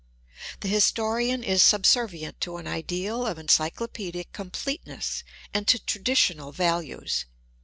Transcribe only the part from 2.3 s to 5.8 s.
to an ideal of encyclopedic I completeness and to